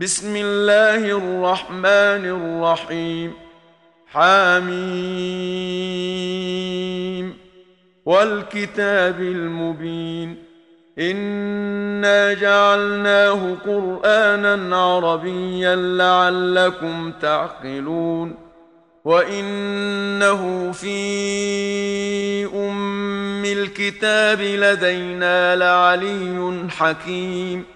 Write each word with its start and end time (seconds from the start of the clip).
بسم 0.00 0.36
الله 0.36 0.94
الرحمن 0.94 1.84
الرحيم. 1.84 3.32
حاميم 4.12 4.76
والكتاب 8.06 9.20
المبين. 9.20 10.36
إنا 10.98 12.32
جعلناه 12.32 13.56
قرآنا 13.66 14.76
عربيا 14.76 15.76
لعلكم 15.76 17.12
تعقلون. 17.22 18.34
وإنه 19.04 20.72
في 20.72 22.46
أم 22.54 23.44
الكتاب 23.44 24.40
لدينا 24.40 25.56
لعلي 25.56 26.66
حكيم. 26.70 27.75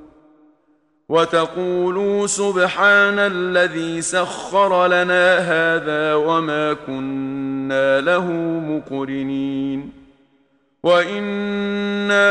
وتقولوا 1.11 2.27
سبحان 2.27 3.19
الذي 3.19 4.01
سخر 4.01 4.87
لنا 4.87 5.37
هذا 5.37 6.13
وما 6.13 6.73
كنا 6.73 8.01
له 8.01 8.31
مقرنين. 8.69 9.91
وإنا 10.83 12.21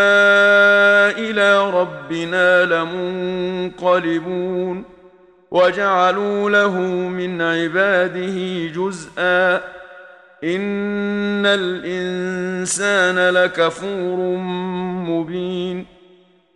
إلى 1.10 1.70
ربنا 1.70 2.64
لمنقلبون. 3.84 4.84
وجعلوا 5.50 6.50
له 6.50 6.78
من 7.08 7.42
عباده 7.42 8.66
جزءا. 8.66 9.54
إن 10.44 11.46
الإنسان 11.46 13.34
لكفور 13.34 14.36
مبين. 15.08 16.00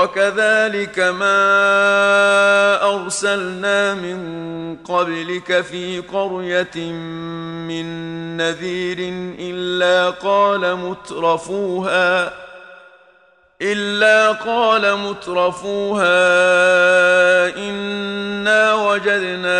وكذلك 0.00 0.98
ما 0.98 1.40
أرسلنا 2.94 3.94
من 3.94 4.20
قبلك 4.76 5.60
في 5.60 6.00
قرية 6.00 6.92
من 7.68 7.86
نذير 8.36 8.98
إلا 9.38 10.10
قال 10.10 10.76
مترفوها 10.76 12.32
إلا 13.62 14.32
قال 14.32 14.96
مترفوها 14.96 16.16
إنا 17.56 18.74
وجدنا 18.74 19.59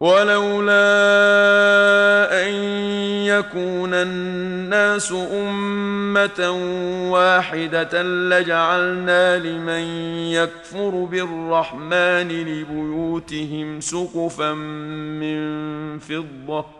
ولولا 0.00 0.82
أن 2.46 2.54
يكون 3.24 3.94
الناس 3.94 5.12
أمة 5.12 6.50
واحدة 7.10 8.02
لجعلنا 8.02 9.38
لمن 9.38 9.84
يكفر 10.32 10.90
بالرحمن 10.90 12.28
لبيوتهم 12.28 13.80
سقفا 13.80 14.52
من 14.52 15.98
فضة 15.98 16.79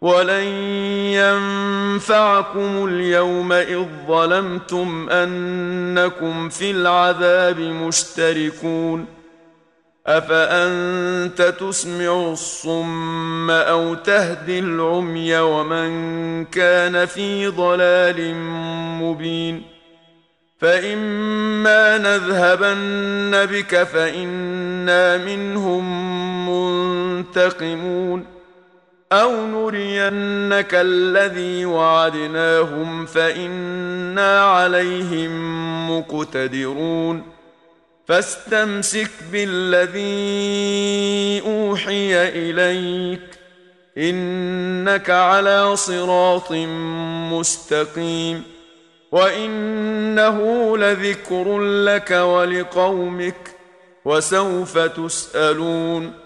ولن 0.00 0.44
ينفعكم 1.12 2.84
اليوم 2.84 3.52
اذ 3.52 3.84
ظلمتم 4.08 5.10
انكم 5.10 6.48
في 6.48 6.70
العذاب 6.70 7.58
مشتركون 7.58 9.06
افانت 10.06 11.42
تسمع 11.42 12.32
الصم 12.32 13.50
أو 13.50 13.94
تهدي 13.94 14.58
العمي 14.58 15.38
ومن 15.38 16.44
كان 16.44 17.06
في 17.06 17.46
ضلال 17.46 18.34
مبين 19.02 19.62
فاما 20.58 21.98
نذهبن 21.98 23.46
بك 23.46 23.82
فانا 23.82 25.16
منهم 25.16 25.86
منتقمون 26.50 28.35
أو 29.12 29.46
نرينك 29.46 30.74
الذي 30.74 31.64
وعدناهم 31.64 33.06
فانا 33.06 34.40
عليهم 34.40 35.30
مقتدرون 35.90 37.22
فاستمسك 38.08 39.10
بالذي 39.32 40.02
اوحي 41.46 42.28
اليك 42.28 43.20
انك 43.98 45.10
على 45.10 45.76
صراط 45.76 46.52
مستقيم 47.32 48.42
وانه 49.12 50.38
لذكر 50.78 51.58
لك 51.58 52.10
ولقومك 52.10 53.50
وسوف 54.04 54.78
تسالون 54.78 56.25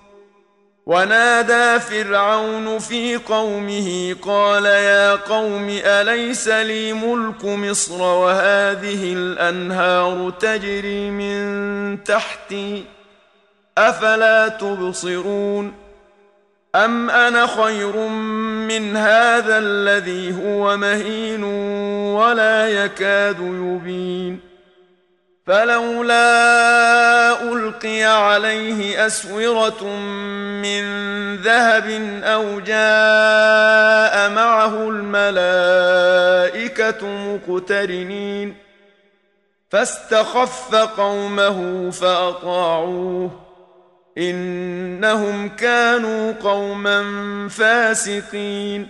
ونادى 0.85 1.79
فرعون 1.79 2.79
في 2.79 3.15
قومه 3.15 4.15
قال 4.21 4.65
يا 4.65 5.15
قوم 5.15 5.69
أليس 5.69 6.47
لي 6.47 6.93
ملك 6.93 7.45
مصر 7.45 8.01
وهذه 8.01 9.13
الأنهار 9.13 10.29
تجري 10.39 11.09
من 11.09 12.03
تحتي 12.03 12.83
أفلا 13.77 14.47
تبصرون 14.47 15.73
أم 16.75 17.09
أنا 17.09 17.47
خير 17.47 17.97
من 18.67 18.97
هذا 18.97 19.57
الذي 19.57 20.35
هو 20.43 20.77
مهين 20.77 21.43
ولا 22.13 22.67
يكاد 22.67 23.39
يبين 23.39 24.39
فلولا 25.47 26.80
القي 27.83 28.03
عليه 28.03 29.05
أسورة 29.05 29.83
من 30.61 30.83
ذهب 31.35 31.89
أو 32.23 32.59
جاء 32.59 34.29
معه 34.29 34.89
الملائكة 34.89 36.17
مقترنين 37.07 38.55
فاستخف 39.69 40.75
قومه 40.75 41.89
فأطاعوه 41.91 43.31
إنهم 44.17 45.49
كانوا 45.49 46.33
قوما 46.33 47.03
فاسقين 47.49 48.89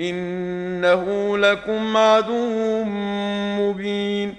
إنه 0.00 1.38
لكم 1.38 1.96
عدو 1.96 2.84
مبين. 3.58 4.34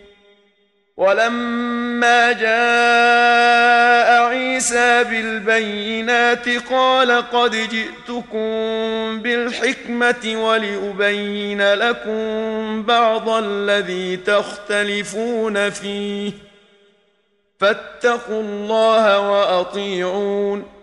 ولما 0.97 2.31
جاء 2.31 4.21
عيسى 4.21 5.03
بالبينات 5.03 6.49
قال 6.49 7.11
قد 7.11 7.51
جئتكم 7.51 8.47
بالحكمة 9.21 10.43
ولأبين 10.45 11.73
لكم 11.73 12.83
بعض 12.83 13.29
الذي 13.29 14.17
تختلفون 14.17 15.69
فيه. 15.69 16.31
فاتقوا 17.59 18.41
الله 18.41 19.19
وأطيعون. 19.19 20.82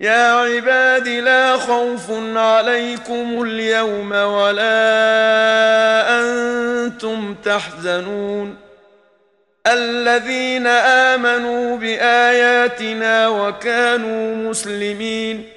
يا 0.00 0.32
عباد 0.32 1.08
لا 1.08 1.56
خوف 1.56 2.10
عليكم 2.36 3.42
اليوم 3.42 4.12
ولا 4.12 4.70
أنتم 6.20 7.34
تحزنون. 7.44 8.56
الذين 9.66 10.66
آمنوا 10.66 11.76
بآياتنا 11.76 13.28
وكانوا 13.28 14.50
مسلمين. 14.50 15.48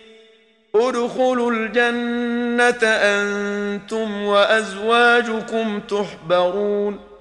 ادخلوا 0.75 1.51
الجنة 1.51 2.87
أنتم 2.87 4.23
وأزواجكم 4.23 5.79
تحبرون. 5.79 7.12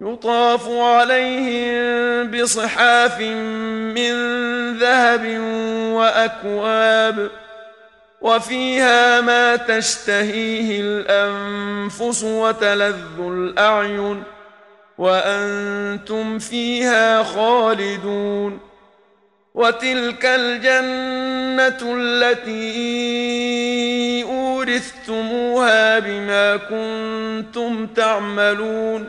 يطاف 0.00 0.68
عليهم 0.68 2.30
بصحاف 2.30 3.20
من 3.20 4.12
ذهب 4.78 5.38
وأكواب 5.92 7.30
وفيها 8.20 9.20
ما 9.20 9.56
تشتهيه 9.56 10.80
الأنفس 10.80 12.24
وتلذ 12.24 13.20
الأعين 13.20 14.22
وأنتم 14.98 16.38
فيها 16.38 17.22
خالدون 17.22 18.60
وتلك 19.54 20.24
الجنة 20.24 21.94
التي 21.96 22.64
أورثتموها 24.24 25.98
بما 25.98 26.56
كنتم 26.56 27.86
تعملون 27.86 29.08